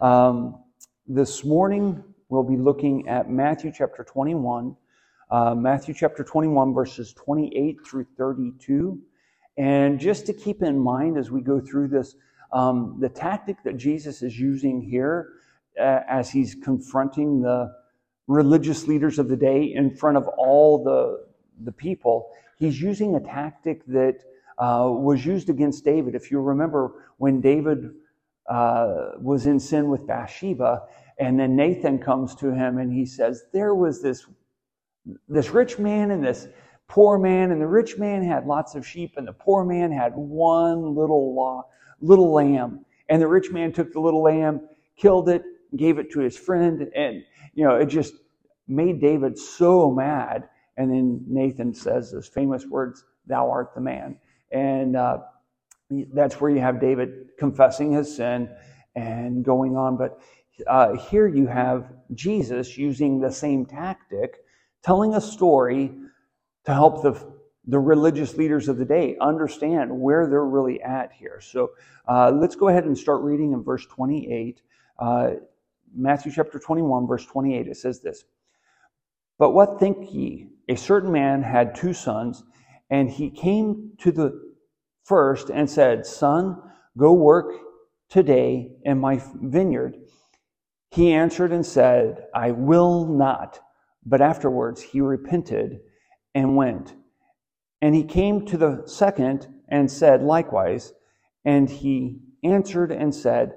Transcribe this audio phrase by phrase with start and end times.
[0.00, 0.62] Um,
[1.08, 4.76] this morning, we'll be looking at Matthew chapter 21,
[5.28, 9.00] uh, Matthew chapter 21, verses 28 through 32.
[9.56, 12.14] And just to keep in mind as we go through this,
[12.52, 15.30] um, the tactic that Jesus is using here
[15.80, 17.74] uh, as he's confronting the
[18.28, 21.26] religious leaders of the day in front of all the,
[21.64, 24.20] the people, he's using a tactic that
[24.58, 26.14] uh, was used against David.
[26.14, 27.90] If you remember when David
[28.48, 30.82] uh, was in sin with Bathsheba,
[31.18, 34.26] and then Nathan comes to him and he says, There was this,
[35.28, 36.48] this rich man and this
[36.86, 40.12] poor man, and the rich man had lots of sheep, and the poor man had
[40.14, 41.68] one little,
[42.00, 42.84] little lamb.
[43.08, 44.60] And the rich man took the little lamb,
[44.96, 45.42] killed it,
[45.76, 47.22] gave it to his friend, and
[47.54, 48.14] you know, it just
[48.68, 50.48] made David so mad.
[50.76, 54.16] And then Nathan says those famous words, Thou art the man.
[54.52, 55.18] And uh,
[56.12, 58.48] that's where you have David confessing his sin
[58.94, 59.96] and going on.
[59.96, 60.20] But
[60.66, 64.38] uh, here you have Jesus using the same tactic,
[64.82, 65.92] telling a story
[66.64, 67.14] to help the,
[67.66, 71.40] the religious leaders of the day understand where they're really at here.
[71.40, 71.70] So
[72.08, 74.60] uh, let's go ahead and start reading in verse 28.
[74.98, 75.30] Uh,
[75.94, 78.24] Matthew chapter 21, verse 28, it says this
[79.38, 80.48] But what think ye?
[80.68, 82.42] A certain man had two sons,
[82.90, 84.48] and he came to the
[85.04, 86.60] first and said, Son,
[86.98, 87.52] go work
[88.10, 89.96] today in my vineyard.
[90.90, 93.60] He answered and said, I will not.
[94.04, 95.80] But afterwards he repented
[96.34, 96.94] and went.
[97.80, 100.92] And he came to the second and said likewise.
[101.44, 103.52] And he answered and said,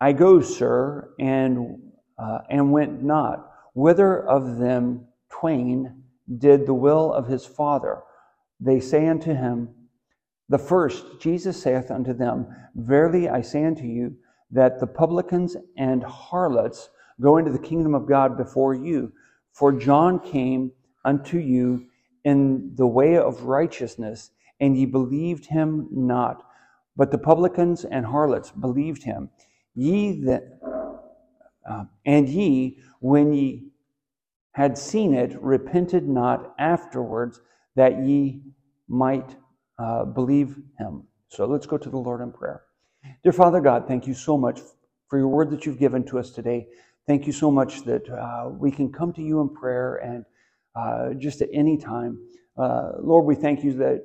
[0.00, 1.80] I go, sir, and,
[2.18, 3.50] uh, and went not.
[3.74, 6.02] Whither of them twain
[6.38, 8.02] did the will of his father?
[8.60, 9.70] They say unto him,
[10.48, 14.16] the first, Jesus saith unto them, Verily I say unto you,
[14.50, 16.88] that the publicans and harlots
[17.20, 19.12] go into the kingdom of God before you.
[19.52, 20.72] For John came
[21.04, 21.86] unto you
[22.24, 24.30] in the way of righteousness,
[24.60, 26.44] and ye believed him not.
[26.96, 29.30] But the publicans and harlots believed him.
[29.74, 30.58] Ye that,
[31.68, 33.68] uh, and ye, when ye
[34.52, 37.40] had seen it, repented not afterwards,
[37.76, 38.42] that ye
[38.88, 39.36] might
[39.78, 41.04] uh, believe him.
[41.28, 42.62] So let's go to the Lord in prayer.
[43.22, 44.60] Dear Father God, thank you so much
[45.08, 46.66] for your word that you've given to us today.
[47.06, 50.24] Thank you so much that uh, we can come to you in prayer and
[50.74, 52.18] uh, just at any time.
[52.56, 54.04] Uh, Lord, we thank you that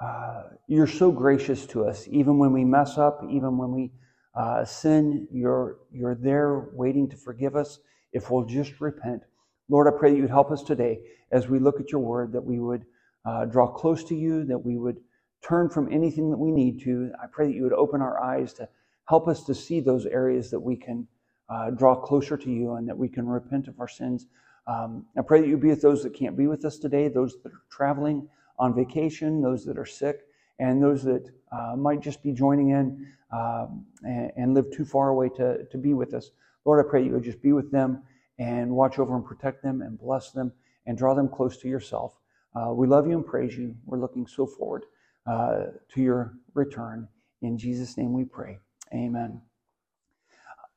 [0.00, 3.92] uh, you're so gracious to us, even when we mess up, even when we
[4.34, 7.78] uh, sin, you're, you're there waiting to forgive us
[8.12, 9.22] if we'll just repent.
[9.68, 11.00] Lord, I pray that you'd help us today
[11.30, 12.84] as we look at your word, that we would
[13.24, 15.00] uh, draw close to you, that we would
[15.42, 17.10] turn from anything that we need to.
[17.22, 18.68] I pray that you would open our eyes to
[19.08, 21.06] help us to see those areas that we can
[21.48, 24.26] uh, draw closer to you and that we can repent of our sins.
[24.66, 27.36] Um, I pray that you be with those that can't be with us today, those
[27.42, 30.20] that are traveling on vacation, those that are sick,
[30.58, 35.08] and those that uh, might just be joining in um, and, and, live too far
[35.08, 36.30] away to, to be with us.
[36.64, 38.02] Lord, I pray you would just be with them
[38.38, 40.52] and watch over and protect them and bless them
[40.86, 42.14] and draw them close to yourself.
[42.54, 43.74] Uh, we love you and praise you.
[43.84, 44.84] We're looking so forward
[45.26, 47.08] uh, to your return.
[47.42, 48.58] In Jesus' name we pray.
[48.92, 49.40] Amen.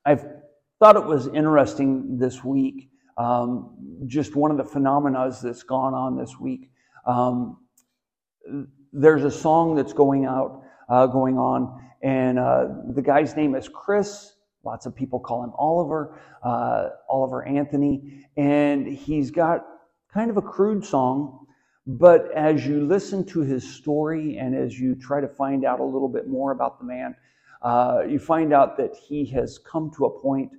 [0.05, 0.25] I've
[0.79, 3.75] thought it was interesting this week, um,
[4.07, 6.69] just one of the phenomena that's gone on this week.
[7.05, 7.57] Um,
[8.93, 13.67] there's a song that's going out, uh, going on, and uh, the guy's name is
[13.67, 14.33] Chris.
[14.63, 19.65] Lots of people call him Oliver, uh, Oliver Anthony, and he's got
[20.13, 21.46] kind of a crude song
[21.87, 25.85] but as you listen to his story and as you try to find out a
[25.85, 27.15] little bit more about the man,
[27.61, 30.51] uh, you find out that he has come to a point,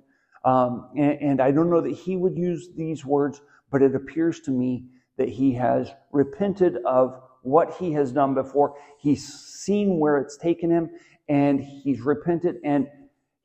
[0.43, 3.41] um, and, and I don't know that he would use these words,
[3.71, 4.85] but it appears to me
[5.17, 8.75] that he has repented of what he has done before.
[8.97, 10.89] He's seen where it's taken him,
[11.27, 12.87] and he's repented, and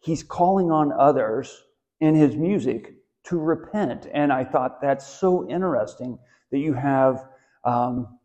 [0.00, 1.64] he's calling on others
[2.00, 2.94] in his music
[3.24, 4.08] to repent.
[4.12, 6.18] And I thought that's so interesting
[6.50, 7.28] that you have
[7.64, 8.18] um,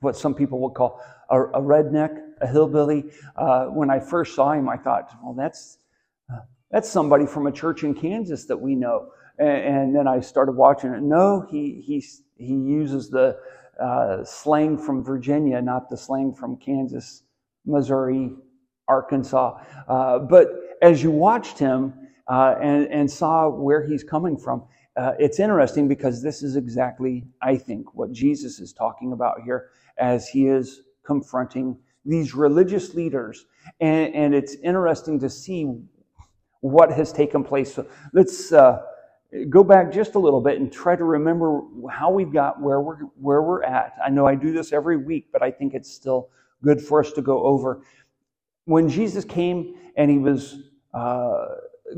[0.00, 1.00] what some people would call
[1.30, 3.04] a, a redneck, a hillbilly.
[3.36, 5.78] Uh, when I first saw him, I thought, well, that's
[6.70, 9.10] that's somebody from a church in Kansas that we know.
[9.38, 11.02] And, and then I started watching it.
[11.02, 12.04] No, he he
[12.36, 13.38] he uses the
[13.80, 17.22] uh, slang from Virginia, not the slang from Kansas,
[17.64, 18.32] Missouri,
[18.88, 19.58] Arkansas.
[19.88, 20.48] Uh, but
[20.80, 21.94] as you watched him
[22.28, 24.64] uh, and and saw where he's coming from,
[24.96, 29.70] uh, it's interesting because this is exactly, I think, what Jesus is talking about here
[29.98, 33.46] as he is confronting these religious leaders.
[33.80, 35.72] And, and it's interesting to see
[36.60, 37.74] what has taken place.
[37.74, 38.82] So let's uh,
[39.48, 42.98] go back just a little bit and try to remember how we've got where we're
[43.20, 43.94] where we're at.
[44.04, 46.28] I know I do this every week, but I think it's still
[46.62, 47.82] good for us to go over.
[48.66, 50.56] When Jesus came and he was
[50.94, 51.46] uh,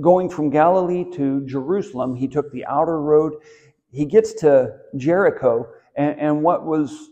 [0.00, 3.34] going from Galilee to Jerusalem, he took the outer road.
[3.90, 7.10] He gets to Jericho, and, and what was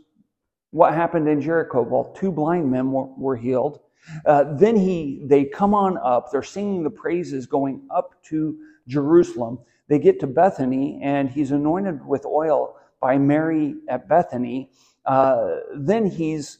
[0.70, 1.82] what happened in Jericho?
[1.82, 3.80] Well, two blind men were, were healed.
[4.26, 6.32] Uh, then he they come on up.
[6.32, 8.58] They're singing the praises going up to
[8.88, 9.58] Jerusalem.
[9.88, 14.70] They get to Bethany, and he's anointed with oil by Mary at Bethany.
[15.04, 16.58] Uh, then he's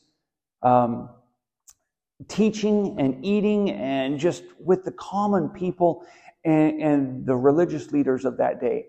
[0.62, 1.08] um,
[2.28, 6.04] teaching and eating and just with the common people
[6.44, 8.86] and, and the religious leaders of that day.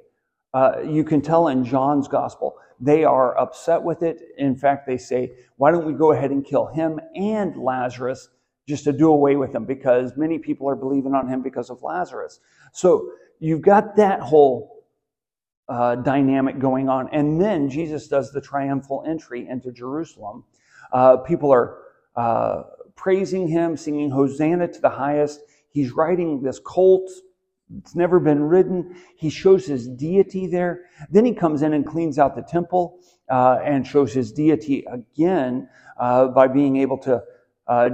[0.53, 4.21] Uh, you can tell in John's gospel, they are upset with it.
[4.37, 8.29] In fact, they say, why don't we go ahead and kill him and Lazarus
[8.67, 11.81] just to do away with them because many people are believing on him because of
[11.81, 12.39] Lazarus.
[12.71, 14.85] So you've got that whole
[15.69, 17.09] uh, dynamic going on.
[17.11, 20.43] And then Jesus does the triumphal entry into Jerusalem.
[20.91, 21.79] Uh, people are
[22.15, 22.63] uh,
[23.03, 25.41] praising him, singing Hosanna to the highest.
[25.71, 27.11] He's riding this colt.
[27.77, 28.95] It's never been ridden.
[29.17, 30.85] He shows his deity there.
[31.11, 35.67] Then he comes in and cleans out the temple uh, and shows his deity again
[35.99, 37.21] uh, by being able to
[37.67, 37.89] uh,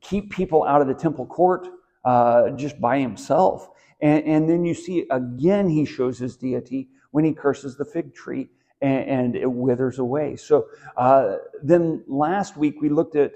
[0.00, 1.66] keep people out of the temple court
[2.04, 3.68] uh, just by himself.
[4.00, 8.14] And, and, then you see again, he shows his deity when he curses the fig
[8.14, 10.36] tree and, and it withers away.
[10.36, 10.66] So
[10.96, 13.32] uh, then last week we looked at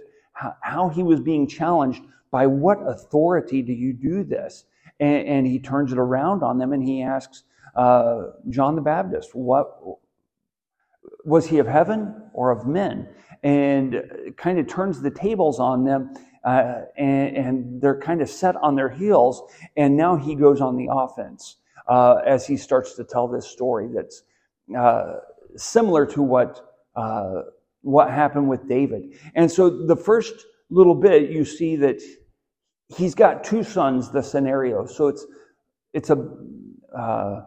[0.61, 4.65] how, he was being challenged by what authority do you do this?
[5.01, 7.45] And, and he turns it around on them and he asks
[7.75, 9.81] uh, John the Baptist, what
[11.25, 13.09] was he of heaven or of men?
[13.43, 14.03] And
[14.37, 16.15] kind of turns the tables on them
[16.45, 19.43] uh, and, and, they're kind of set on their heels.
[19.77, 21.57] And now he goes on the offense
[21.89, 24.23] uh, as he starts to tell this story that's
[24.77, 25.15] uh,
[25.57, 27.43] similar to what uh,
[27.89, 29.15] what happened with David.
[29.35, 30.35] And so the first
[30.69, 32.03] little bit, you see that
[32.95, 34.11] he's got two sons.
[34.11, 35.27] The scenario, so it's
[35.95, 36.29] it's a
[36.95, 37.41] uh,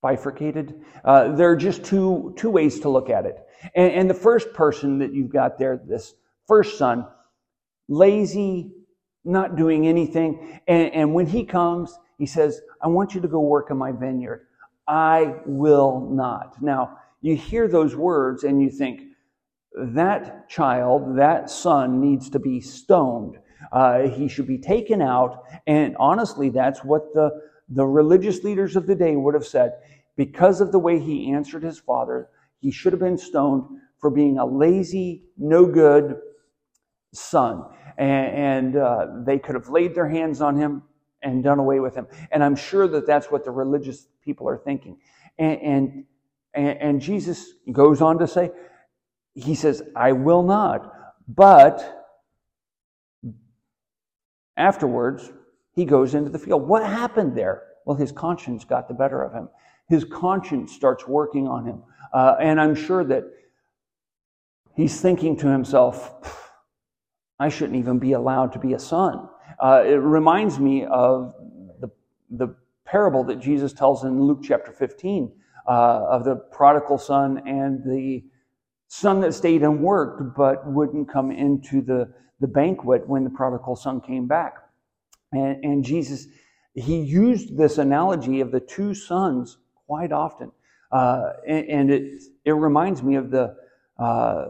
[0.00, 0.82] bifurcated.
[1.04, 3.36] Uh, there are just two two ways to look at it.
[3.74, 6.14] And, and the first person that you've got there, this
[6.48, 7.06] first son,
[7.88, 8.72] lazy,
[9.24, 10.60] not doing anything.
[10.66, 13.92] And, and when he comes, he says, I want you to go work in my
[13.92, 14.46] vineyard.
[14.88, 16.62] I will not.
[16.62, 19.02] Now, you hear those words and you think,
[19.78, 23.36] that child, that son needs to be stoned.
[23.72, 25.44] Uh, he should be taken out.
[25.66, 27.30] And honestly, that's what the,
[27.68, 29.72] the religious leaders of the day would have said.
[30.16, 32.28] Because of the way he answered his father,
[32.60, 33.64] he should have been stoned
[33.98, 36.16] for being a lazy, no good
[37.12, 37.64] son.
[37.98, 40.84] And, and uh, they could have laid their hands on him
[41.22, 42.06] and done away with him.
[42.30, 44.96] And I'm sure that that's what the religious people are thinking.
[45.38, 46.04] And, and,
[46.56, 48.50] and Jesus goes on to say,
[49.34, 50.92] He says, I will not.
[51.28, 52.06] But
[54.56, 55.32] afterwards,
[55.72, 56.66] he goes into the field.
[56.66, 57.64] What happened there?
[57.84, 59.48] Well, his conscience got the better of him.
[59.88, 61.82] His conscience starts working on him.
[62.12, 63.24] Uh, and I'm sure that
[64.74, 66.12] he's thinking to himself,
[67.38, 69.28] I shouldn't even be allowed to be a son.
[69.62, 71.34] Uh, it reminds me of
[71.80, 71.90] the,
[72.30, 72.54] the
[72.84, 75.32] parable that Jesus tells in Luke chapter 15
[75.68, 78.24] uh, of the prodigal son and the
[78.88, 83.76] son that stayed and worked but wouldn't come into the, the banquet when the prodigal
[83.76, 84.54] son came back.
[85.32, 86.26] And, and Jesus,
[86.74, 90.52] he used this analogy of the two sons quite often.
[90.92, 93.56] Uh, and, and it, it reminds me of the
[93.98, 94.46] uh,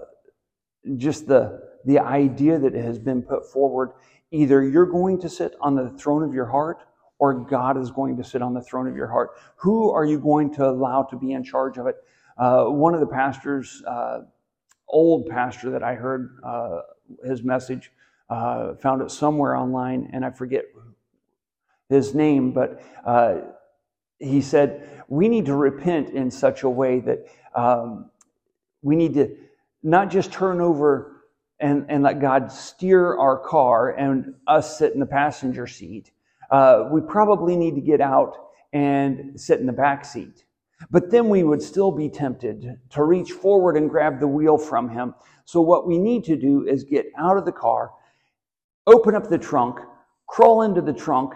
[0.97, 3.93] just the the idea that has been put forward
[4.31, 6.83] either you're going to sit on the throne of your heart
[7.19, 9.31] or God is going to sit on the throne of your heart.
[9.57, 11.97] Who are you going to allow to be in charge of it?
[12.37, 14.21] Uh, one of the pastors, uh,
[14.89, 16.81] old pastor that I heard uh,
[17.25, 17.91] his message,
[18.29, 20.65] uh, found it somewhere online, and I forget
[21.89, 23.37] his name, but uh,
[24.19, 28.11] he said, We need to repent in such a way that um,
[28.83, 29.37] we need to
[29.83, 31.23] not just turn over
[31.61, 36.11] and, and let God steer our car and us sit in the passenger seat,
[36.51, 38.37] uh, we probably need to get out
[38.73, 40.45] and sit in the back seat.
[40.91, 44.89] But then we would still be tempted to reach forward and grab the wheel from
[44.89, 45.15] him.
[45.45, 47.93] So what we need to do is get out of the car,
[48.87, 49.79] open up the trunk,
[50.27, 51.33] crawl into the trunk,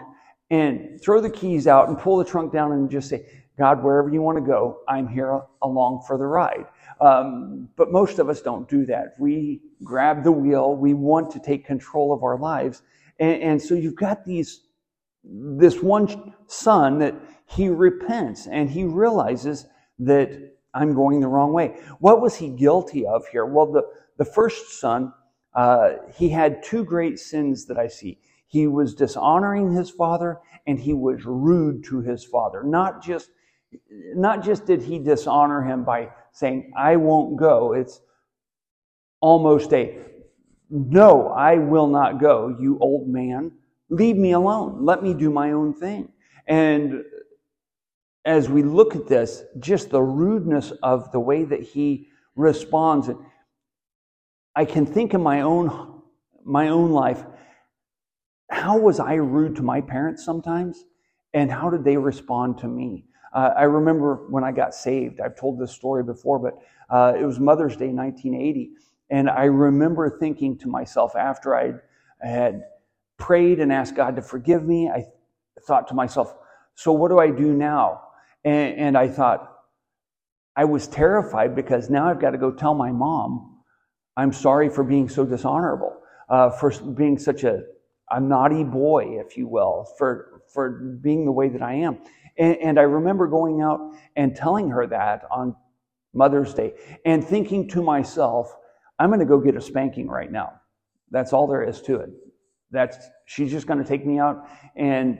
[0.51, 3.25] and throw the keys out and pull the trunk down and just say,
[3.57, 6.65] God, wherever you want to go, I'm here along for the ride.
[6.99, 9.15] Um, but most of us don't do that.
[9.17, 12.83] We grab the wheel, we want to take control of our lives.
[13.19, 14.67] And, and so you've got these
[15.23, 19.65] this one son that he repents and he realizes
[19.99, 21.79] that I'm going the wrong way.
[21.99, 23.45] What was he guilty of here?
[23.45, 23.83] Well, the,
[24.17, 25.13] the first son,
[25.53, 28.19] uh, he had two great sins that I see.
[28.47, 32.63] He was dishonoring his father and he was rude to his father.
[32.63, 33.29] Not just,
[34.15, 37.73] not just did he dishonor him by saying, I won't go.
[37.73, 38.01] It's
[39.19, 39.99] almost a,
[40.69, 43.51] no, I will not go, you old man.
[43.91, 44.85] Leave me alone.
[44.85, 46.09] Let me do my own thing.
[46.47, 47.03] And
[48.23, 53.09] as we look at this, just the rudeness of the way that he responds.
[54.55, 56.01] I can think in my own
[56.43, 57.23] my own life,
[58.49, 60.85] how was I rude to my parents sometimes?
[61.33, 63.05] And how did they respond to me?
[63.33, 66.57] Uh, I remember when I got saved, I've told this story before, but
[66.89, 68.71] uh, it was Mother's Day 1980.
[69.11, 71.73] And I remember thinking to myself after I
[72.25, 72.63] had
[73.21, 75.05] prayed and asked God to forgive me, I
[75.67, 76.35] thought to myself,
[76.75, 78.01] so what do I do now?
[78.43, 79.47] And, and I thought,
[80.55, 83.59] I was terrified because now I've got to go tell my mom,
[84.17, 85.95] I'm sorry for being so dishonorable,
[86.29, 87.61] uh, for being such a,
[88.09, 91.99] a naughty boy, if you will, for, for being the way that I am.
[92.37, 93.79] And, and I remember going out
[94.15, 95.55] and telling her that on
[96.13, 96.73] Mother's Day
[97.05, 98.53] and thinking to myself,
[98.99, 100.53] I'm going to go get a spanking right now.
[101.11, 102.09] That's all there is to it.
[102.71, 105.19] That's she's just going to take me out and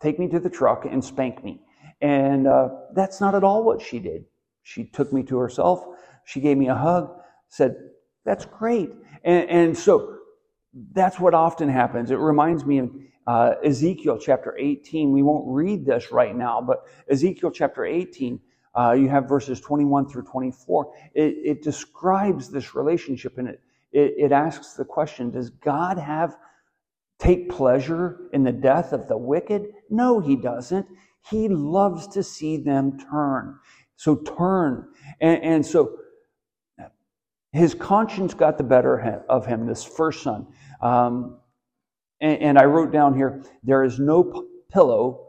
[0.00, 1.60] take me to the truck and spank me.
[2.00, 4.24] And uh, that's not at all what she did.
[4.62, 5.84] She took me to herself.
[6.24, 7.10] She gave me a hug,
[7.48, 7.76] said,
[8.24, 8.90] That's great.
[9.24, 10.18] And, and so
[10.92, 12.10] that's what often happens.
[12.10, 12.90] It reminds me of
[13.26, 15.12] uh, Ezekiel chapter 18.
[15.12, 18.40] We won't read this right now, but Ezekiel chapter 18,
[18.78, 20.92] uh, you have verses 21 through 24.
[21.14, 23.60] It, it describes this relationship and it,
[23.92, 26.36] it, it asks the question Does God have
[27.20, 29.68] take pleasure in the death of the wicked?
[29.90, 30.86] No, he doesn't.
[31.28, 33.58] He loves to see them turn.
[33.96, 34.88] So turn.
[35.20, 35.98] And, and so
[37.52, 40.46] his conscience got the better of him, this first son.
[40.80, 41.38] Um,
[42.20, 45.28] and, and, I wrote down here there is no p- pillow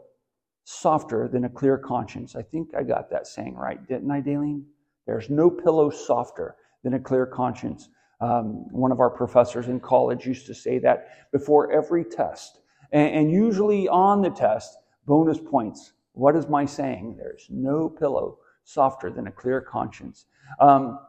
[0.64, 2.36] softer than a clear conscience.
[2.36, 4.62] I think I got that saying right, didn't I, Daleen?
[5.06, 7.88] There's no pillow softer than a clear conscience.
[8.22, 12.60] Um, one of our professors in college used to say that before every test.
[12.92, 15.92] And, and usually on the test, bonus points.
[16.12, 17.16] What is my saying?
[17.18, 20.26] There's no pillow softer than a clear conscience.
[20.60, 21.00] Um,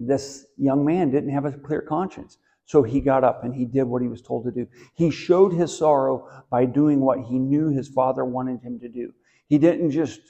[0.00, 2.38] this young man didn't have a clear conscience.
[2.64, 4.66] So he got up and he did what he was told to do.
[4.94, 9.12] He showed his sorrow by doing what he knew his father wanted him to do.
[9.48, 10.20] He didn't just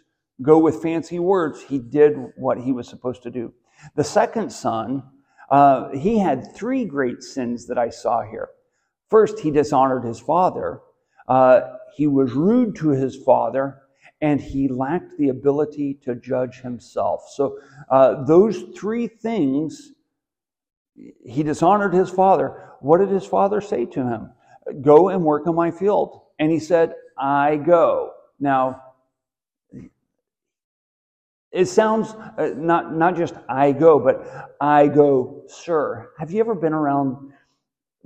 [0.43, 3.53] go with fancy words, he did what he was supposed to do.
[3.95, 5.05] The second son,
[5.51, 8.49] uh, he had three great sins that I saw here.
[9.11, 10.81] First, he dishonored his father.
[11.29, 11.61] Uh,
[11.97, 13.83] he was rude to his father,
[14.21, 17.25] and he lacked the ability to judge himself.
[17.35, 17.59] So,
[17.91, 19.93] uh, those three things,
[21.25, 22.73] he dishonored his father.
[22.81, 24.33] What did his father say to him?
[24.81, 26.23] Go and work in my field.
[26.39, 28.13] And he said, I go.
[28.41, 28.83] Now,
[31.55, 36.11] it sounds uh, not, not just I go, but I go, sir.
[36.19, 37.33] Have you ever been around,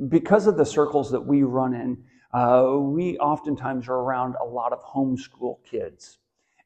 [0.09, 1.97] because of the circles that we run in,
[2.35, 6.19] uh, we oftentimes are around a lot of homeschool kids.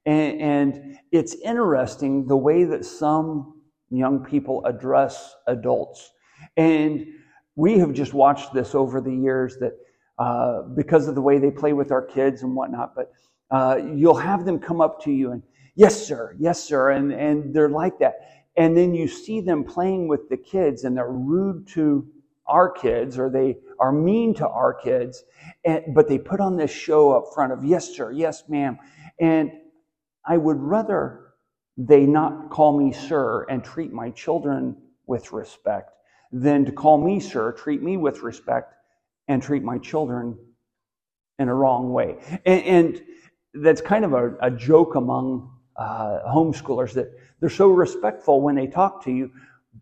[0.06, 3.60] And, and it's interesting the way that some
[3.90, 6.10] young people address adults.
[6.56, 7.06] And
[7.54, 9.74] we have just watched this over the years that
[10.18, 13.12] uh, because of the way they play with our kids and whatnot, but
[13.52, 15.42] uh, you'll have them come up to you and,
[15.74, 16.90] yes, sir, yes, sir.
[16.90, 18.14] And, and they're like that.
[18.56, 22.06] And then you see them playing with the kids and they're rude to
[22.46, 25.24] our kids or they are mean to our kids,
[25.64, 28.78] and, but they put on this show up front of, yes, sir, yes, ma'am.
[29.18, 29.50] And
[30.24, 31.34] I would rather
[31.76, 34.76] they not call me sir and treat my children
[35.06, 35.90] with respect
[36.30, 38.74] than to call me sir, treat me with respect,
[39.28, 40.36] and treat my children
[41.38, 42.16] in a wrong way.
[42.44, 43.02] And, and
[43.54, 48.66] that's kind of a, a joke among uh, homeschoolers that they're so respectful when they
[48.66, 49.30] talk to you,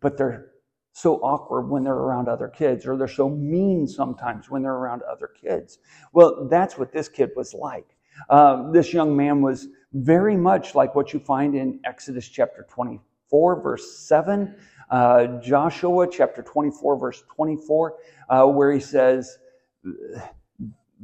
[0.01, 0.51] but they're
[0.93, 5.03] so awkward when they're around other kids, or they're so mean sometimes when they're around
[5.03, 5.79] other kids.
[6.13, 7.97] Well, that's what this kid was like.
[8.29, 13.63] Um, this young man was very much like what you find in Exodus chapter 24,
[13.63, 14.55] verse 7,
[14.91, 17.95] uh, Joshua chapter 24, verse 24,
[18.29, 19.39] uh, where he says,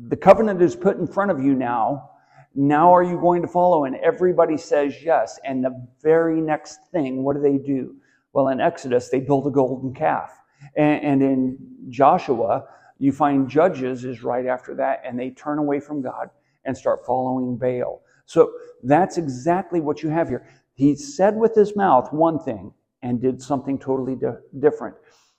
[0.08, 2.10] The covenant is put in front of you now.
[2.56, 3.84] Now are you going to follow?
[3.84, 5.38] And everybody says yes.
[5.44, 7.94] And the very next thing, what do they do?
[8.32, 10.32] Well, in Exodus, they build a golden calf.
[10.76, 11.58] And, and in
[11.90, 12.64] Joshua,
[12.98, 16.30] You find Judges is right after that, and they turn away from God
[16.64, 18.02] and start following Baal.
[18.24, 20.48] So that's exactly what you have here.
[20.74, 22.72] He said with his mouth one thing
[23.02, 24.96] and did something totally di- different.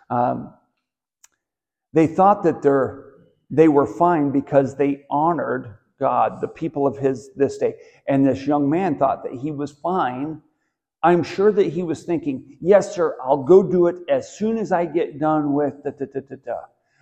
[0.09, 0.53] Um,
[1.93, 2.61] they thought that
[3.49, 7.75] they were fine because they honored God, the people of his this day.
[8.07, 10.41] And this young man thought that he was fine.
[11.03, 14.71] I'm sure that he was thinking, yes, sir, I'll go do it as soon as
[14.71, 16.59] I get done with da, da, da, da, da,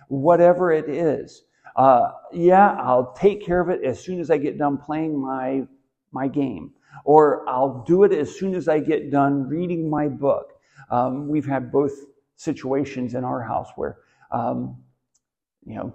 [0.08, 1.44] whatever it is.
[1.74, 5.66] Uh, yeah, I'll take care of it as soon as I get done playing my,
[6.12, 6.72] my game.
[7.04, 10.52] Or I'll do it as soon as I get done reading my book.
[10.90, 11.92] Um, we've had both
[12.36, 13.98] situations in our house where,
[14.30, 14.78] um,
[15.66, 15.92] you know,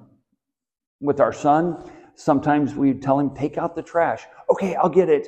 [0.99, 1.89] with our son,
[2.23, 4.23] sometimes we tell him, take out the trash.
[4.49, 5.27] Okay, I'll get it.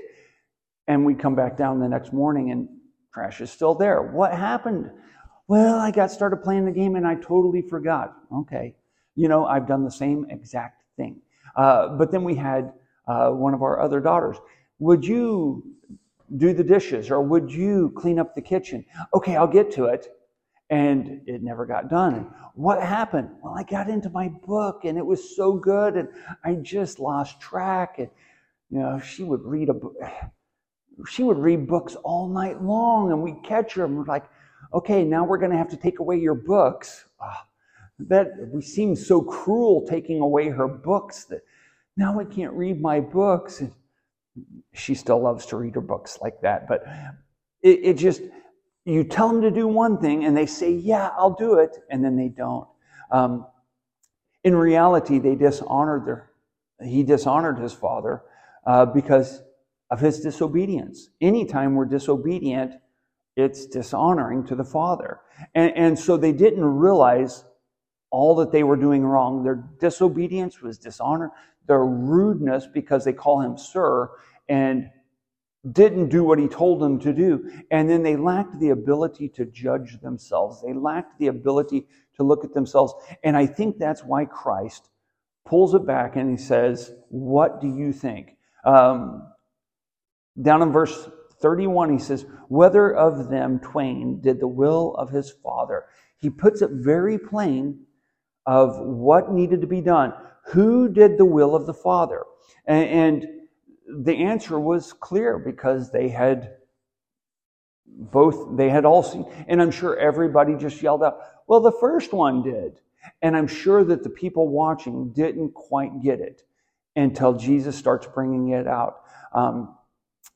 [0.87, 2.67] And we come back down the next morning and
[3.13, 4.01] trash is still there.
[4.01, 4.91] What happened?
[5.47, 8.15] Well, I got started playing the game and I totally forgot.
[8.33, 8.75] Okay.
[9.15, 11.21] You know, I've done the same exact thing.
[11.55, 12.73] Uh, but then we had
[13.07, 14.37] uh, one of our other daughters.
[14.79, 15.63] Would you
[16.37, 18.85] do the dishes or would you clean up the kitchen?
[19.13, 20.07] Okay, I'll get to it.
[20.73, 22.15] And it never got done.
[22.15, 23.29] And what happened?
[23.43, 26.07] Well, I got into my book and it was so good and
[26.43, 27.99] I just lost track.
[27.99, 28.09] And,
[28.71, 29.93] you know, she would read a book.
[31.07, 34.25] She would read books all night long and we'd catch her and we're like,
[34.73, 37.05] okay, now we're going to have to take away your books.
[37.21, 37.41] Oh,
[37.99, 41.41] that we seem so cruel taking away her books that
[41.95, 43.61] now I can't read my books.
[43.61, 43.71] And
[44.73, 46.83] she still loves to read her books like that, but
[47.61, 48.23] it, it just,
[48.85, 52.03] you tell them to do one thing and they say, yeah, I'll do it, and
[52.03, 52.67] then they don't.
[53.11, 53.47] Um,
[54.43, 56.29] in reality, they dishonored their,
[56.83, 58.23] he dishonored his father
[58.65, 59.41] uh, because
[59.89, 61.09] of his disobedience.
[61.21, 62.73] Anytime we're disobedient,
[63.35, 65.21] it's dishonoring to the father.
[65.55, 67.45] And, and so they didn't realize
[68.11, 69.43] all that they were doing wrong.
[69.43, 71.31] Their disobedience was dishonor,
[71.67, 74.09] their rudeness because they call him sir
[74.49, 74.89] and
[75.71, 77.49] didn't do what he told them to do.
[77.71, 80.61] And then they lacked the ability to judge themselves.
[80.61, 82.93] They lacked the ability to look at themselves.
[83.23, 84.89] And I think that's why Christ
[85.45, 88.35] pulls it back and he says, What do you think?
[88.65, 89.27] Um,
[90.41, 91.09] down in verse
[91.41, 95.85] 31, he says, Whether of them twain did the will of his father.
[96.17, 97.85] He puts it very plain
[98.45, 100.13] of what needed to be done.
[100.47, 102.23] Who did the will of the Father?
[102.65, 103.27] And, and
[103.87, 106.55] the answer was clear because they had
[107.85, 109.25] both, they had all seen.
[109.47, 111.17] And I'm sure everybody just yelled out,
[111.47, 112.79] well, the first one did.
[113.21, 116.43] And I'm sure that the people watching didn't quite get it
[116.95, 119.01] until Jesus starts bringing it out.
[119.33, 119.75] Um,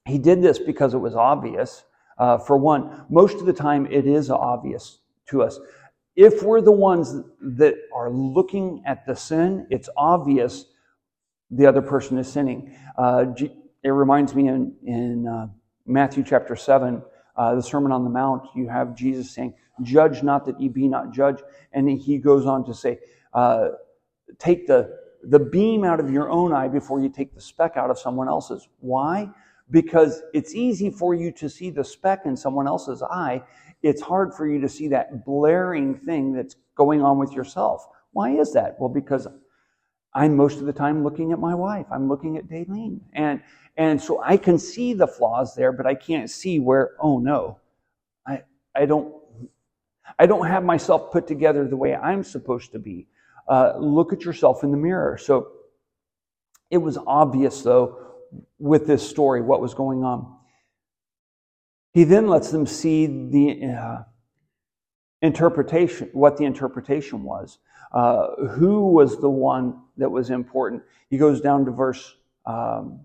[0.06, 1.84] he did this because it was obvious.
[2.18, 5.60] Uh, for one, most of the time it is obvious to us.
[6.16, 10.66] If we're the ones that are looking at the sin, it's obvious
[11.52, 12.76] the other person is sinning.
[12.98, 13.26] Uh,
[13.84, 15.48] it reminds me in, in uh,
[15.86, 17.02] Matthew chapter 7,
[17.36, 20.88] uh, the Sermon on the Mount, you have Jesus saying, Judge not that ye be
[20.88, 21.44] not judged.
[21.72, 23.00] And then he goes on to say,
[23.34, 23.70] uh,
[24.40, 27.90] Take the, the beam out of your own eye before you take the speck out
[27.90, 28.68] of someone else's.
[28.80, 29.30] Why?
[29.70, 33.44] Because it's easy for you to see the speck in someone else's eye.
[33.84, 37.86] It's hard for you to see that blaring thing that's going on with yourself.
[38.12, 38.76] Why is that?
[38.80, 39.28] Well, because
[40.14, 41.86] I'm most of the time looking at my wife.
[41.92, 43.02] I'm looking at Daleen.
[43.14, 43.42] And,
[43.76, 47.60] and so I can see the flaws there, but I can't see where, oh no,
[48.26, 48.44] I,
[48.76, 49.14] I don't,
[50.18, 53.08] I don't have myself put together the way I'm supposed to be.
[53.48, 55.18] Uh, look at yourself in the mirror.
[55.18, 55.52] So
[56.70, 58.00] it was obvious though
[58.60, 60.36] with this story what was going on.
[61.94, 64.04] He then lets them see the uh,
[65.22, 67.60] interpretation, what the interpretation was.
[67.92, 70.84] Uh, who was the one that was important?
[71.10, 73.02] He goes down to verse um,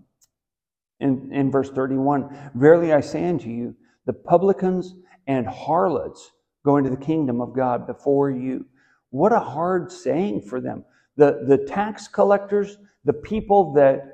[0.99, 2.51] in, in verse 31.
[2.55, 4.95] Verily I say unto you, the publicans
[5.27, 6.31] and harlots
[6.65, 8.65] go into the kingdom of God before you.
[9.09, 10.83] What a hard saying for them.
[11.17, 14.13] The, the tax collectors, the people that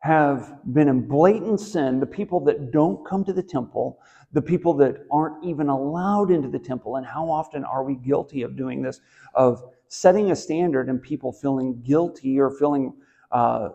[0.00, 3.98] have been in blatant sin, the people that don't come to the temple,
[4.32, 6.96] the people that aren't even allowed into the temple.
[6.96, 9.00] And how often are we guilty of doing this?
[9.34, 12.94] Of setting a standard and people feeling guilty or feeling
[13.30, 13.70] uh,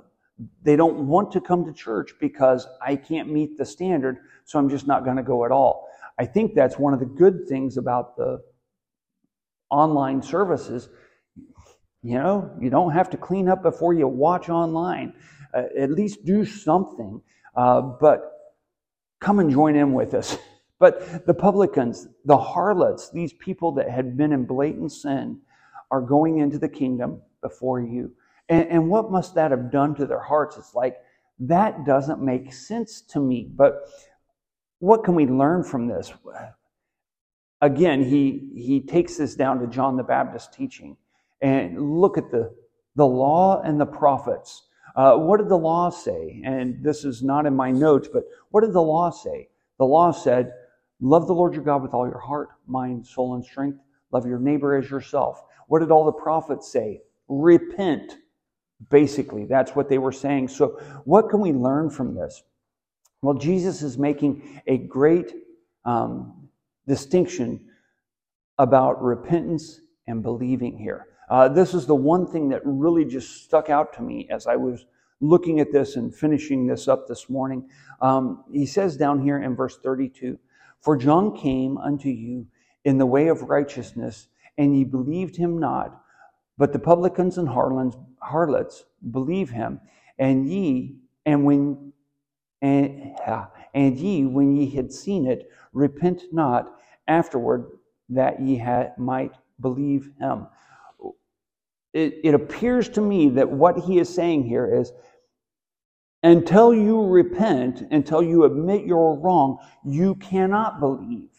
[0.64, 4.70] they don't want to come to church because I can't meet the standard, so I'm
[4.70, 5.88] just not going to go at all.
[6.18, 8.42] I think that's one of the good things about the
[9.70, 10.90] online services.
[12.04, 15.14] You know, you don't have to clean up before you watch online.
[15.54, 17.22] Uh, at least do something,
[17.56, 18.32] uh, but
[19.20, 20.38] come and join in with us.
[20.80, 25.40] But the publicans, the harlots, these people that had been in blatant sin,
[25.92, 28.12] are going into the kingdom before you.
[28.50, 30.58] And, and what must that have done to their hearts?
[30.58, 30.98] It's like,
[31.40, 33.50] that doesn't make sense to me.
[33.54, 33.90] But
[34.80, 36.12] what can we learn from this?
[37.62, 40.98] Again, he, he takes this down to John the Baptist teaching.
[41.42, 42.54] And look at the,
[42.96, 44.64] the law and the prophets.
[44.96, 46.42] Uh, what did the law say?
[46.46, 49.50] And this is not in my notes, but what did the law say?
[49.78, 50.52] The law said,
[51.00, 53.80] Love the Lord your God with all your heart, mind, soul, and strength.
[54.12, 55.44] Love your neighbor as yourself.
[55.72, 57.00] What did all the prophets say?
[57.30, 58.18] Repent.
[58.90, 60.50] Basically, that's what they were saying.
[60.50, 62.44] So, what can we learn from this?
[63.22, 65.34] Well, Jesus is making a great
[65.86, 66.50] um,
[66.90, 67.70] distinction
[68.58, 71.08] about repentance and believing here.
[71.30, 74.58] Uh, this is the one thing that really just stuck out to me as I
[74.58, 74.86] was
[75.22, 77.70] looking at this and finishing this up this morning.
[78.02, 80.38] Um, he says down here in verse 32
[80.82, 82.46] For John came unto you
[82.84, 84.28] in the way of righteousness,
[84.62, 86.04] and ye believed him not.
[86.56, 89.82] But the publicans and harlots believe him,
[90.20, 91.92] and ye, and when
[92.62, 93.18] and,
[93.74, 96.76] and ye, when ye had seen it, repent not
[97.08, 97.72] afterward
[98.10, 100.46] that ye had, might believe him.
[101.94, 104.94] It, it appears to me that what he is saying here is
[106.22, 111.32] until you repent, until you admit you're wrong, you cannot believe.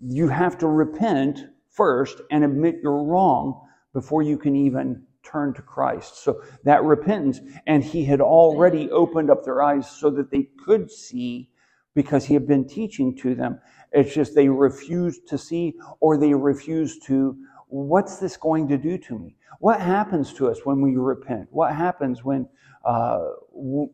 [0.00, 3.60] You have to repent first and admit you're wrong
[3.92, 6.22] before you can even turn to Christ.
[6.22, 10.90] So that repentance, and he had already opened up their eyes so that they could
[10.90, 11.50] see
[11.94, 13.60] because he had been teaching to them.
[13.92, 17.36] It's just they refused to see or they refused to,
[17.68, 19.36] what's this going to do to me?
[19.60, 21.48] What happens to us when we repent?
[21.50, 22.48] What happens when,
[22.84, 23.20] uh,
[23.54, 23.90] w-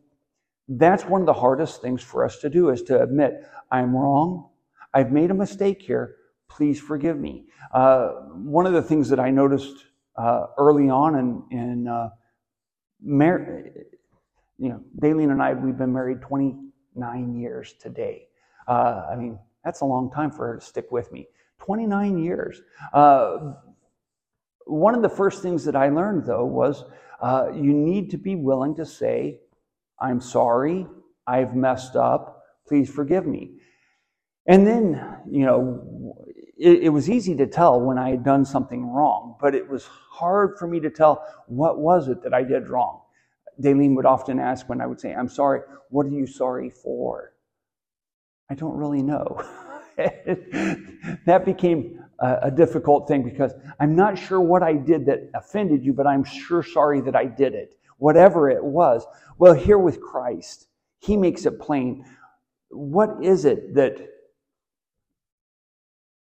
[0.67, 3.33] that's one of the hardest things for us to do is to admit,
[3.71, 4.49] I'm wrong.
[4.93, 6.15] I've made a mistake here.
[6.49, 7.45] Please forgive me.
[7.73, 9.85] Uh, one of the things that I noticed
[10.17, 12.09] uh, early on in, in uh,
[14.57, 18.27] you know, Daleen and I, we've been married 29 years today.
[18.67, 21.27] Uh, I mean, that's a long time for her to stick with me.
[21.59, 22.61] 29 years.
[22.93, 23.53] Uh,
[24.65, 26.83] one of the first things that I learned, though, was
[27.21, 29.39] uh, you need to be willing to say,
[29.99, 30.87] I'm sorry,
[31.25, 33.55] I've messed up, please forgive me.
[34.45, 36.25] And then, you know,
[36.59, 39.85] it, it, was easy to tell when I had done something wrong, but it was
[39.85, 43.01] hard for me to tell what was it that I did wrong.
[43.61, 47.33] Daleen would often ask when I would say, I'm sorry, what are you sorry for?
[48.49, 49.41] I don't really know.
[49.97, 55.83] that became a, a difficult thing because I'm not sure what I did that offended
[55.83, 57.75] you, but I'm sure sorry that I did it.
[57.97, 59.05] Whatever it was.
[59.37, 60.67] Well, here with Christ,
[60.99, 62.05] He makes it plain.
[62.69, 63.99] What is it that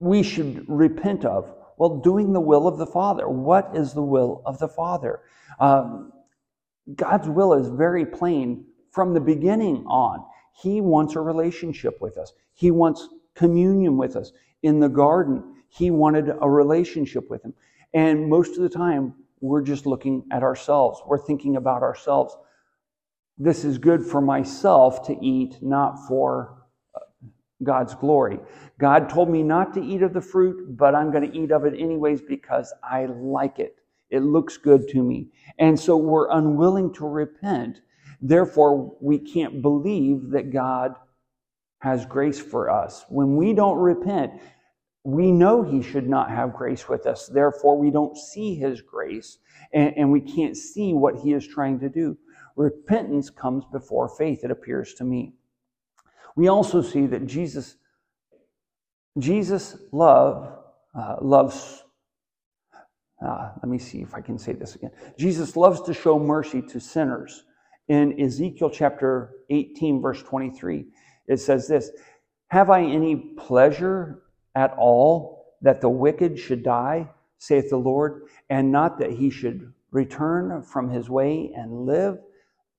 [0.04, 1.50] we should repent of?
[1.78, 3.28] Well, doing the will of the Father.
[3.28, 5.20] What is the will of the Father?
[5.58, 6.12] Um,
[6.94, 10.24] God's will is very plain from the beginning on.
[10.52, 12.32] He wants a relationship with us.
[12.52, 14.32] He wants communion with us.
[14.62, 17.54] In the garden, he wanted a relationship with him.
[17.94, 21.00] And most of the time, we're just looking at ourselves.
[21.06, 22.36] We're thinking about ourselves.
[23.36, 26.63] This is good for myself to eat, not for
[27.62, 28.40] God's glory.
[28.78, 31.64] God told me not to eat of the fruit, but I'm going to eat of
[31.64, 33.76] it anyways because I like it.
[34.10, 35.28] It looks good to me.
[35.58, 37.80] And so we're unwilling to repent.
[38.20, 40.94] Therefore, we can't believe that God
[41.80, 43.04] has grace for us.
[43.08, 44.32] When we don't repent,
[45.04, 47.28] we know He should not have grace with us.
[47.28, 49.38] Therefore, we don't see His grace
[49.72, 52.16] and, and we can't see what He is trying to do.
[52.56, 55.34] Repentance comes before faith, it appears to me.
[56.36, 57.76] We also see that Jesus,
[59.18, 60.58] Jesus love,
[60.98, 61.84] uh, loves,
[63.24, 64.90] uh, let me see if I can say this again.
[65.18, 67.44] Jesus loves to show mercy to sinners.
[67.88, 70.86] In Ezekiel chapter 18, verse 23,
[71.28, 71.90] it says this
[72.48, 74.22] Have I any pleasure
[74.54, 79.72] at all that the wicked should die, saith the Lord, and not that he should
[79.90, 82.18] return from his way and live?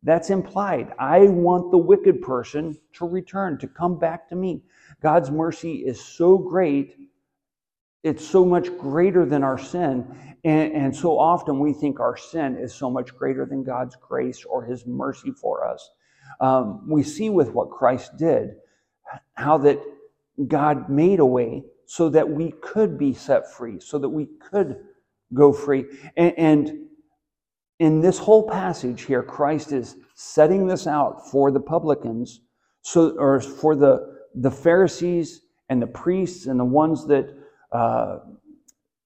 [0.06, 0.94] That's implied.
[1.00, 4.62] I want the wicked person to return, to come back to me.
[5.02, 6.96] God's mercy is so great,
[8.04, 10.38] it's so much greater than our sin.
[10.44, 14.46] And, and, so often we think our sin is so much greater than God's grace
[14.46, 15.89] or his mercy for us.
[16.39, 18.52] Um, we see with what Christ did
[19.34, 19.80] how that
[20.48, 24.78] God made a way so that we could be set free, so that we could
[25.34, 25.86] go free.
[26.15, 26.86] And, and
[27.80, 32.42] in this whole passage here, Christ is setting this out for the publicans,
[32.82, 37.34] so or for the the Pharisees and the priests and the ones that
[37.72, 38.20] uh,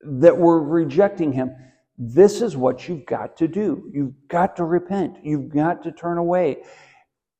[0.04, 1.56] that were rejecting him.
[1.98, 3.90] This is what you've got to do.
[3.94, 5.18] You've got to repent.
[5.24, 6.64] You've got to turn away.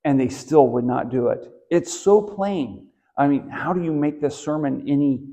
[0.04, 1.50] And they still would not do it.
[1.70, 2.88] It's so plain.
[3.18, 5.24] I mean, how do you make this sermon any,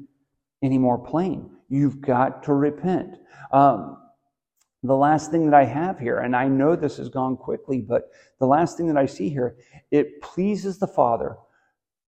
[0.63, 1.51] any more plain?
[1.69, 3.17] You've got to repent.
[3.53, 3.99] Um,
[4.87, 8.11] the last thing that I have here, and I know this has gone quickly, but
[8.38, 9.57] the last thing that I see here,
[9.90, 11.37] it pleases the Father.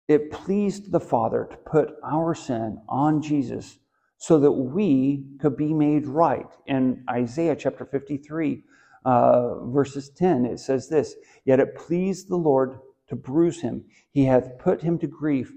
[0.08, 3.78] It pleased the Father to put our sin on Jesus
[4.18, 6.46] so that we could be made right.
[6.66, 8.62] In Isaiah chapter 53,
[9.04, 14.24] uh, verses 10, it says this Yet it pleased the Lord to bruise him, he
[14.24, 15.52] hath put him to grief.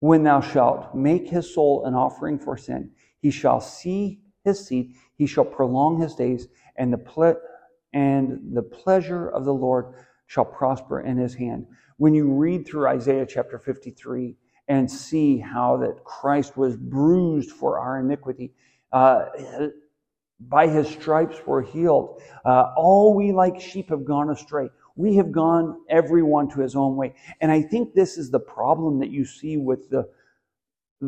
[0.00, 4.94] When thou shalt make his soul an offering for sin, he shall see his seed,
[5.16, 7.40] he shall prolong his days, and the, ple-
[7.92, 9.94] and the pleasure of the Lord
[10.26, 11.66] shall prosper in his hand.
[11.96, 14.36] When you read through Isaiah chapter 53,
[14.68, 18.52] and see how that Christ was bruised for our iniquity.
[18.92, 19.26] Uh,
[20.40, 22.20] by his stripes we're healed.
[22.44, 24.68] Uh, all we like sheep have gone astray.
[24.96, 27.14] We have gone everyone to his own way.
[27.40, 30.08] And I think this is the problem that you see with the,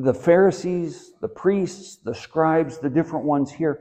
[0.02, 3.80] the Pharisees, the priests, the scribes, the different ones here.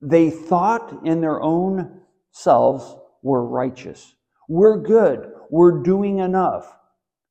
[0.00, 4.14] They thought in their own selves we're righteous.
[4.48, 5.32] We're good.
[5.50, 6.76] We're doing enough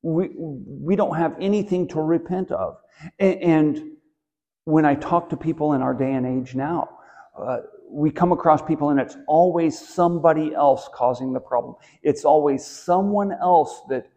[0.02, 2.78] we, we don't have anything to repent of.
[3.20, 3.98] And
[4.66, 6.90] when I talk to people in our day and age now,
[7.38, 7.58] uh,
[7.90, 11.76] we come across people and it's always somebody else causing the problem.
[12.04, 14.10] It's always someone else that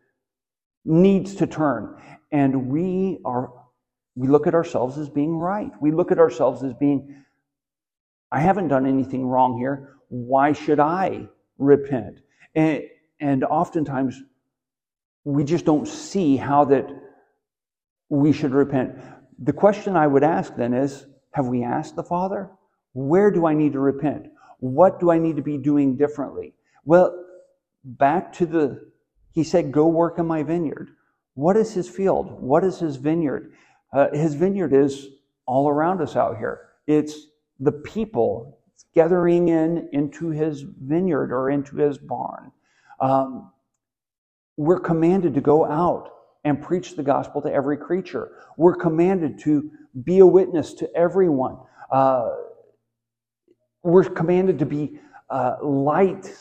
[0.85, 1.97] needs to turn.
[2.33, 3.53] And we are,
[4.17, 5.71] we look at ourselves as being right.
[5.81, 7.15] We look at ourselves as being,
[8.33, 9.97] I haven't done anything wrong here.
[10.09, 12.21] Why should I repent?
[12.55, 12.83] And,
[13.21, 14.21] and oftentimes
[15.25, 16.89] we just don't see how that
[18.09, 18.97] we should repent.
[19.39, 22.51] The question I would ask then is Have we asked the Father?
[22.95, 24.27] Where do I need to repent?
[24.59, 26.55] What do I need to be doing differently?
[26.85, 27.25] Well,
[27.85, 28.91] back to the,
[29.33, 30.91] he said, Go work in my vineyard.
[31.35, 32.41] What is his field?
[32.41, 33.53] What is his vineyard?
[33.93, 35.09] Uh, his vineyard is
[35.47, 36.69] all around us out here.
[36.87, 37.27] It's
[37.61, 38.59] the people
[38.95, 42.53] gathering in into his vineyard or into his barn.
[43.01, 43.51] Um,
[44.57, 46.11] we're commanded to go out
[46.45, 48.33] and preach the gospel to every creature.
[48.57, 49.71] We're commanded to
[50.05, 51.59] be a witness to everyone.
[51.91, 52.31] Uh,
[53.83, 54.99] we're commanded to be
[55.31, 56.35] uh, light,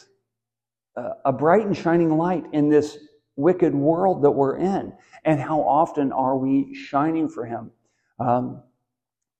[0.95, 2.97] uh, a bright and shining light in this
[3.41, 4.93] wicked world that we're in.
[5.25, 7.71] And how often are we shining for Him?
[8.19, 8.63] Um,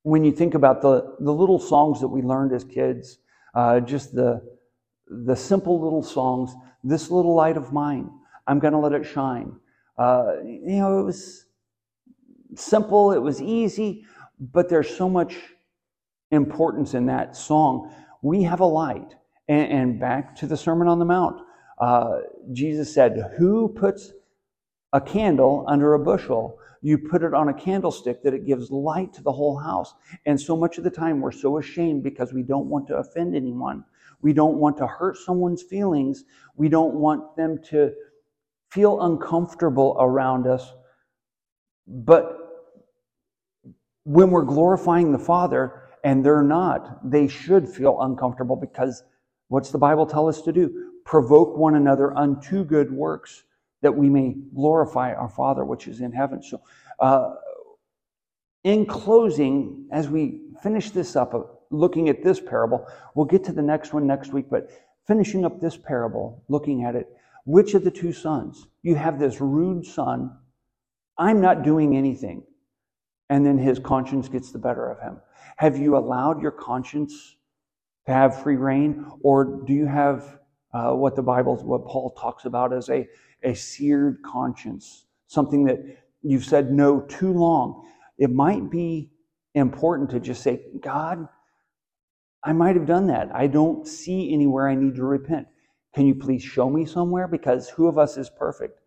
[0.04, 3.20] when you think about the, the little songs that we learned as kids,
[3.54, 4.42] uh, just the,
[5.08, 8.10] the simple little songs, This Little Light of Mine,
[8.48, 9.56] I'm going to let it shine.
[9.98, 11.46] Uh, you know, it was
[12.56, 14.06] simple, it was easy,
[14.40, 15.36] but there's so much
[16.32, 17.94] importance in that song.
[18.22, 19.16] We have a light.
[19.48, 21.42] And, and back to the Sermon on the Mount,
[21.82, 22.20] uh,
[22.54, 24.14] Jesus said, Who puts
[24.94, 26.60] a candle under a bushel?
[26.84, 29.94] You put it on a candlestick that it gives light to the whole house.
[30.26, 33.36] And so much of the time we're so ashamed because we don't want to offend
[33.36, 33.84] anyone.
[34.22, 36.24] We don't want to hurt someone's feelings.
[36.56, 37.92] We don't want them to
[38.72, 40.72] feel uncomfortable around us.
[41.88, 42.38] But
[44.04, 49.04] when we're glorifying the Father and they're not, they should feel uncomfortable because
[49.50, 50.91] what's the Bible tell us to do?
[51.12, 53.44] Provoke one another unto good works
[53.82, 56.42] that we may glorify our Father which is in heaven.
[56.42, 56.62] So,
[57.02, 57.36] uh,
[58.64, 63.52] in closing, as we finish this up, uh, looking at this parable, we'll get to
[63.52, 64.70] the next one next week, but
[65.06, 67.10] finishing up this parable, looking at it,
[67.44, 68.68] which of the two sons?
[68.82, 70.32] You have this rude son.
[71.18, 72.44] I'm not doing anything.
[73.30, 75.20] And then his conscience gets the better of him.
[75.58, 77.36] Have you allowed your conscience
[78.06, 79.06] to have free reign?
[79.24, 80.38] Or do you have
[80.74, 83.08] uh, what the Bible, what Paul talks about as a,
[83.44, 85.06] a seared conscience?
[85.28, 85.80] Something that
[86.22, 87.88] you've said no too long.
[88.18, 89.12] It might be
[89.56, 91.28] important to just say, God,
[92.44, 93.30] I might have done that.
[93.34, 95.48] I don't see anywhere I need to repent.
[95.94, 97.28] Can you please show me somewhere?
[97.28, 98.80] Because who of us is perfect?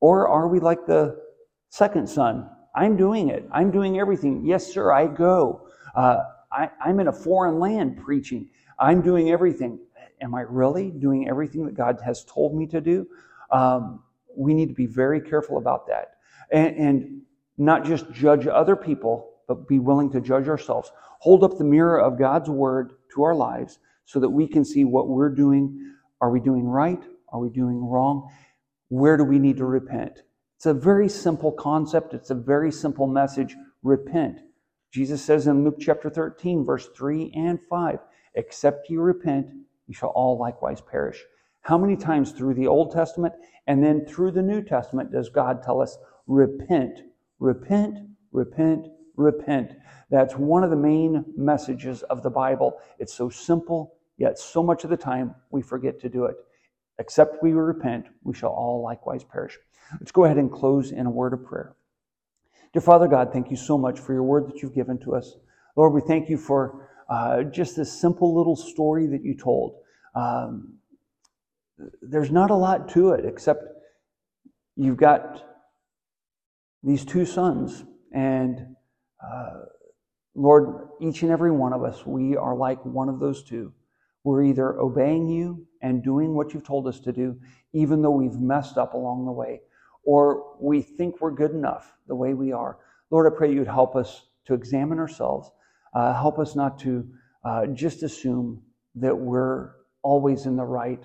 [0.00, 1.20] Or are we like the
[1.68, 2.48] second son?
[2.74, 3.46] I'm doing it.
[3.52, 4.44] I'm doing everything.
[4.44, 5.68] Yes, sir, I go.
[5.94, 6.18] Uh,
[6.50, 8.48] I, I'm in a foreign land preaching.
[8.78, 9.78] I'm doing everything.
[10.20, 13.06] Am I really doing everything that God has told me to do?
[13.50, 14.02] Um,
[14.36, 16.16] we need to be very careful about that.
[16.52, 17.22] And, and
[17.58, 20.92] not just judge other people, but be willing to judge ourselves.
[21.20, 24.84] Hold up the mirror of God's word to our lives so that we can see
[24.84, 27.02] what we're doing are we doing right?
[27.30, 28.30] Are we doing wrong?
[28.88, 30.22] Where do we need to repent?
[30.56, 32.12] It's a very simple concept.
[32.12, 33.56] It's a very simple message.
[33.82, 34.40] Repent.
[34.90, 38.00] Jesus says in Luke chapter 13, verse 3 and 5,
[38.34, 39.46] Except you repent,
[39.90, 41.20] you shall all likewise perish.
[41.62, 43.34] How many times through the Old Testament
[43.66, 45.98] and then through the New Testament does God tell us,
[46.28, 47.00] repent,
[47.40, 47.98] repent,
[48.30, 49.72] repent, repent?
[50.08, 52.78] That's one of the main messages of the Bible.
[53.00, 56.36] It's so simple, yet so much of the time we forget to do it.
[57.00, 59.58] Except we repent, we shall all likewise perish.
[59.98, 61.74] Let's go ahead and close in a word of prayer.
[62.72, 65.34] Dear Father God, thank you so much for your word that you've given to us.
[65.74, 69.79] Lord, we thank you for uh, just this simple little story that you told.
[70.14, 70.78] Um,
[72.02, 73.64] there's not a lot to it except
[74.76, 75.44] you've got
[76.82, 78.74] these two sons, and
[79.22, 79.60] uh,
[80.34, 83.72] Lord, each and every one of us, we are like one of those two.
[84.24, 87.38] We're either obeying you and doing what you've told us to do,
[87.72, 89.60] even though we've messed up along the way,
[90.04, 92.78] or we think we're good enough the way we are.
[93.10, 95.50] Lord, I pray you'd help us to examine ourselves,
[95.94, 97.06] uh, help us not to
[97.44, 98.62] uh, just assume
[98.94, 101.02] that we're always in the right.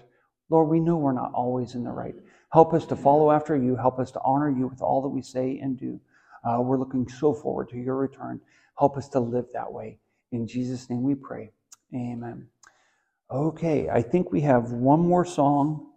[0.50, 2.16] Lord, we know we're not always in the right.
[2.52, 3.76] Help us to follow after you.
[3.76, 6.00] Help us to honor you with all that we say and do.
[6.44, 8.40] Uh, we're looking so forward to your return.
[8.78, 9.98] Help us to live that way.
[10.32, 11.52] In Jesus' name we pray.
[11.94, 12.48] Amen.
[13.32, 15.88] Okay, I think we have one more song